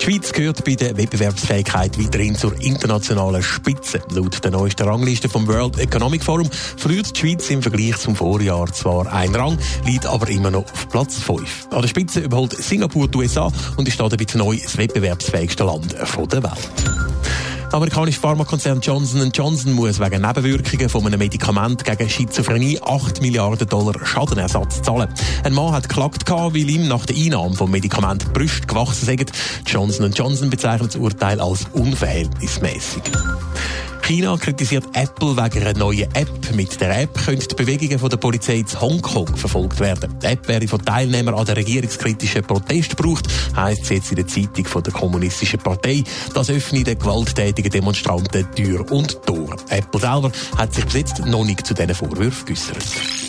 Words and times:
Die 0.00 0.04
Schweiz 0.04 0.32
gehört 0.32 0.64
bei 0.64 0.74
der 0.74 0.96
Wettbewerbsfähigkeit 0.96 1.98
weiterhin 1.98 2.34
zur 2.34 2.54
internationalen 2.60 3.42
Spitze. 3.42 4.00
Laut 4.10 4.42
der 4.42 4.50
neuesten 4.50 4.88
Rangliste 4.88 5.28
vom 5.28 5.46
World 5.46 5.78
Economic 5.78 6.22
Forum 6.22 6.48
verliert 6.76 7.14
die 7.14 7.20
Schweiz 7.20 7.50
im 7.50 7.62
Vergleich 7.62 7.96
zum 7.96 8.14
Vorjahr 8.14 8.72
zwar 8.72 9.12
einen 9.12 9.34
Rang, 9.34 9.58
liegt 9.84 10.06
aber 10.06 10.28
immer 10.28 10.50
noch 10.50 10.64
auf 10.64 10.88
Platz 10.88 11.18
5. 11.18 11.68
An 11.70 11.82
der 11.82 11.88
Spitze 11.88 12.20
überholt 12.20 12.52
Singapur 12.52 13.08
die 13.08 13.18
USA 13.18 13.50
und 13.76 13.88
ist 13.88 13.98
damit 13.98 14.34
neu 14.34 14.56
das 14.62 14.78
wettbewerbsfähigste 14.78 15.64
Land 15.64 15.94
der 15.94 16.42
Welt. 16.42 17.07
Der 17.70 17.74
amerikanische 17.74 18.18
Pharmakonzern 18.18 18.80
Johnson 18.80 19.30
Johnson 19.30 19.74
muss 19.74 20.00
wegen 20.00 20.22
Nebenwirkungen 20.22 20.88
von 20.88 21.06
einem 21.06 21.18
Medikament 21.18 21.84
gegen 21.84 22.08
Schizophrenie 22.08 22.80
8 22.80 23.20
Milliarden 23.20 23.68
Dollar 23.68 24.06
Schadenersatz 24.06 24.80
zahlen. 24.80 25.12
Ein 25.44 25.52
Mann 25.52 25.72
hat 25.72 25.86
geklagt, 25.86 26.30
weil 26.30 26.56
ihm 26.56 26.88
nach 26.88 27.04
der 27.04 27.14
Einnahme 27.14 27.54
vom 27.54 27.70
Medikament 27.70 28.32
Brüste 28.32 28.66
gewachsen 28.66 29.04
sind. 29.04 29.30
Johnson 29.66 30.10
Johnson 30.12 30.48
bezeichnet 30.48 30.94
das 30.94 31.00
Urteil 31.00 31.42
als 31.42 31.66
unverhältnismäßig. 31.74 33.02
China 34.08 34.38
kritisiert 34.38 34.86
Apple 34.94 35.36
wegen 35.36 35.66
einer 35.66 35.78
neuen 35.78 36.08
App. 36.14 36.54
Mit 36.54 36.80
der 36.80 37.02
App 37.02 37.12
können 37.26 37.40
die 37.40 37.54
Bewegungen 37.54 37.98
von 37.98 38.08
der 38.08 38.16
Polizei 38.16 38.54
in 38.54 38.80
Hongkong 38.80 39.36
verfolgt 39.36 39.80
werden. 39.80 40.18
Die 40.22 40.26
App 40.28 40.48
wäre 40.48 40.66
von 40.66 40.82
Teilnehmern 40.82 41.34
an 41.34 41.44
der 41.44 41.58
regierungskritischen 41.58 42.42
Protest 42.42 42.96
gebraucht, 42.96 43.26
heisst 43.54 43.82
es 43.82 43.88
jetzt 43.90 44.10
in 44.12 44.16
der 44.16 44.26
Zeitung 44.26 44.64
von 44.64 44.82
der 44.82 44.94
Kommunistischen 44.94 45.58
Partei. 45.58 46.04
Das 46.32 46.48
öffnet 46.48 46.86
den 46.86 46.98
gewalttätigen 46.98 47.70
Demonstranten 47.70 48.50
Tür 48.54 48.90
und 48.90 49.20
Tor. 49.26 49.54
Apple 49.68 50.00
selber 50.00 50.32
hat 50.56 50.72
sich 50.72 50.86
bis 50.86 50.94
jetzt 50.94 51.26
noch 51.26 51.44
nicht 51.44 51.66
zu 51.66 51.74
diesen 51.74 51.94
Vorwürfen 51.94 52.46
geäußert. 52.46 53.27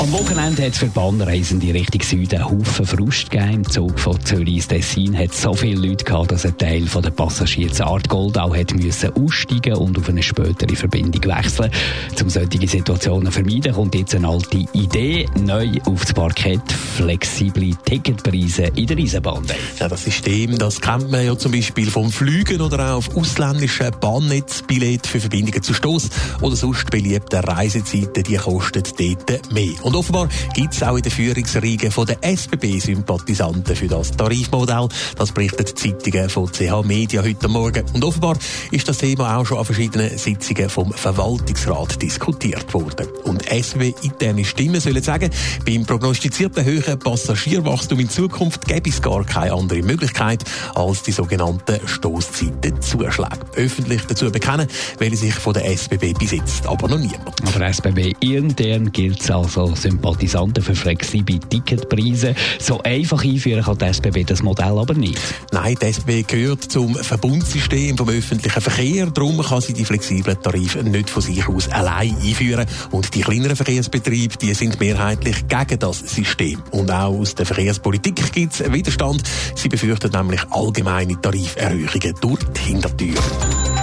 Am 0.00 0.10
Wochenende 0.12 0.64
hat 0.64 0.72
es 0.72 0.78
für 0.78 0.86
Bahnreisende 0.86 1.74
Richtung 1.74 2.00
Süden 2.00 2.36
einen 2.40 2.50
Haufen 2.50 2.86
Frust 2.86 3.30
gegeben. 3.30 3.52
Im 3.52 3.68
Zug 3.68 4.00
von 4.00 4.18
Zürich 4.24 4.56
ins 4.56 4.68
Tessin 4.68 5.16
hat 5.16 5.34
so 5.34 5.52
viele 5.52 5.86
Leute 5.86 6.06
gehabt, 6.06 6.32
dass 6.32 6.46
ein 6.46 6.56
Teil 6.56 6.86
der 6.86 7.10
Passagiere 7.10 7.70
zu 7.70 7.84
Art 7.84 8.08
Goldau 8.08 8.54
hat 8.54 8.72
müssen 8.72 9.12
aussteigen 9.14 9.74
und 9.74 9.98
auf 9.98 10.08
eine 10.08 10.22
spätere 10.22 10.74
Verbindung 10.74 11.22
wechseln. 11.36 11.70
Um 12.18 12.30
solche 12.30 12.66
Situationen 12.66 13.26
zu 13.26 13.32
vermeiden, 13.32 13.74
kommt 13.74 13.94
jetzt 13.94 14.14
eine 14.14 14.26
alte 14.26 14.64
Idee 14.72 15.28
neu 15.38 15.68
auf 15.84 16.00
das 16.00 16.14
Parkett. 16.14 16.72
Flexible 16.96 17.76
Ticketpreise 17.84 18.70
in 18.76 18.86
der 18.86 18.96
Eisenbahn. 18.96 19.44
Ja, 19.78 19.86
das 19.86 20.04
System, 20.04 20.56
das 20.56 20.80
kennt 20.80 21.10
man 21.10 21.26
ja 21.26 21.36
zum 21.36 21.52
Beispiel 21.52 21.90
vom 21.90 22.10
Flügen 22.10 22.62
oder 22.62 22.94
auch 22.94 22.96
auf 22.96 23.16
ausländischen 23.18 23.90
Bahnnetzbillett 24.00 25.06
für 25.06 25.20
Verbindungen 25.20 25.62
zu 25.62 25.74
Stoss 25.74 26.08
oder 26.40 26.56
sonst 26.56 26.90
beliebte 26.90 27.46
Reisezeiten, 27.46 28.22
die 28.22 28.36
kosten 28.36 28.82
dort 28.98 29.52
mehr. 29.52 29.89
Offenbar 29.94 30.28
gibt 30.54 30.74
es 30.74 30.82
auch 30.82 30.96
in 30.96 31.02
den 31.02 31.12
Führungsreigen 31.12 31.90
von 31.90 32.06
den 32.06 32.22
SBB-Sympathisanten 32.22 33.74
für 33.74 33.88
das 33.88 34.12
Tarifmodell. 34.12 34.88
Das 35.16 35.32
berichtet 35.32 35.82
die 35.82 35.96
Zeitungen 35.96 36.28
von 36.28 36.50
CH 36.50 36.82
Media 36.84 37.22
heute 37.22 37.48
Morgen. 37.48 37.84
Und 37.92 38.04
offenbar 38.04 38.36
ist 38.70 38.88
das 38.88 38.98
Thema 38.98 39.36
auch 39.36 39.46
schon 39.46 39.58
an 39.58 39.64
verschiedenen 39.64 40.16
Sitzungen 40.16 40.68
vom 40.68 40.92
Verwaltungsrat 40.92 42.00
diskutiert 42.02 42.72
worden. 42.74 43.08
Und 43.24 43.50
SBB-interne 43.50 44.44
Stimmen 44.44 44.80
sollen 44.80 45.02
sagen, 45.02 45.30
beim 45.64 45.86
prognostizierten 45.86 46.64
höheren 46.64 46.98
Passagierwachstum 46.98 48.00
in 48.00 48.08
Zukunft 48.08 48.66
gäbe 48.66 48.90
es 48.90 49.00
gar 49.00 49.24
keine 49.24 49.52
andere 49.52 49.82
Möglichkeit 49.82 50.44
als 50.74 51.02
die 51.02 51.12
sogenannten 51.12 51.80
Stoßzeitenzuschläge. 51.86 53.40
Öffentlich 53.56 54.02
dazu 54.06 54.30
bekennen, 54.30 54.68
weil 54.98 55.14
sich 55.14 55.34
von 55.34 55.54
der 55.54 55.70
SBB 55.70 56.12
besitzt, 56.18 56.66
aber 56.66 56.88
noch 56.88 56.98
niemand. 56.98 57.40
Aber 57.46 57.66
SBB 57.66 58.14
intern 58.20 58.92
gilt 58.92 59.20
es 59.20 59.30
also 59.30 59.74
Sympathisanten 59.80 60.62
für 60.62 60.74
flexible 60.74 61.40
Ticketpreise. 61.40 62.34
So 62.58 62.80
einfach 62.82 63.24
einführen 63.24 63.64
kann 63.64 63.78
die 63.78 63.84
SBB 63.86 64.24
das 64.26 64.42
Modell 64.42 64.78
aber 64.78 64.94
nicht. 64.94 65.18
Nein, 65.52 65.76
die 65.80 65.86
SBB 65.86 66.26
gehört 66.26 66.64
zum 66.64 66.94
Verbundsystem 66.94 67.96
vom 67.96 68.08
öffentlichen 68.08 68.60
Verkehr. 68.60 69.06
Darum 69.06 69.40
kann 69.42 69.60
sie 69.60 69.72
die 69.72 69.84
flexiblen 69.84 70.40
Tarife 70.40 70.82
nicht 70.82 71.10
von 71.10 71.22
sich 71.22 71.46
aus 71.48 71.68
allein 71.68 72.16
einführen. 72.16 72.66
Und 72.90 73.14
die 73.14 73.20
kleineren 73.20 73.56
Verkehrsbetriebe, 73.56 74.36
die 74.36 74.54
sind 74.54 74.78
mehrheitlich 74.80 75.48
gegen 75.48 75.78
das 75.78 75.98
System. 76.00 76.62
Und 76.70 76.90
auch 76.90 77.18
aus 77.18 77.34
der 77.34 77.46
Verkehrspolitik 77.46 78.32
gibt 78.32 78.54
es 78.54 78.72
Widerstand. 78.72 79.22
Sie 79.54 79.68
befürchten 79.68 80.12
nämlich 80.12 80.40
allgemeine 80.50 81.20
Tariferhöhungen 81.20 82.14
durch 82.20 82.44
die 82.44 82.60
Hintertür. 82.60 83.69